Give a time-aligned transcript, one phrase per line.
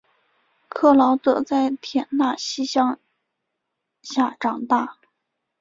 [0.67, 2.97] 克劳德在田纳西乡
[4.01, 4.97] 下长大。